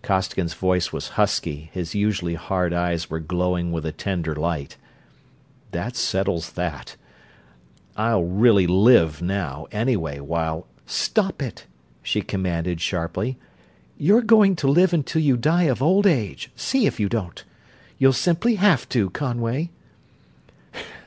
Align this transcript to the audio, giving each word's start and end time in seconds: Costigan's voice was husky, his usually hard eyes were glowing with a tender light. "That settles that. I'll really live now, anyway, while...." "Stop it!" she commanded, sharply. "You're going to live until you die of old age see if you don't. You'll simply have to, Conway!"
Costigan's 0.00 0.54
voice 0.54 0.94
was 0.94 1.08
husky, 1.20 1.68
his 1.74 1.94
usually 1.94 2.36
hard 2.36 2.72
eyes 2.72 3.10
were 3.10 3.20
glowing 3.20 3.70
with 3.70 3.84
a 3.84 3.92
tender 3.92 4.34
light. 4.34 4.78
"That 5.72 5.94
settles 5.94 6.52
that. 6.52 6.96
I'll 7.94 8.22
really 8.24 8.66
live 8.66 9.20
now, 9.20 9.66
anyway, 9.70 10.20
while...." 10.20 10.66
"Stop 10.86 11.42
it!" 11.42 11.66
she 12.02 12.22
commanded, 12.22 12.80
sharply. 12.80 13.36
"You're 13.98 14.22
going 14.22 14.56
to 14.56 14.68
live 14.68 14.94
until 14.94 15.20
you 15.20 15.36
die 15.36 15.64
of 15.64 15.82
old 15.82 16.06
age 16.06 16.50
see 16.56 16.86
if 16.86 16.98
you 16.98 17.10
don't. 17.10 17.44
You'll 17.98 18.14
simply 18.14 18.54
have 18.54 18.88
to, 18.88 19.10
Conway!" 19.10 19.68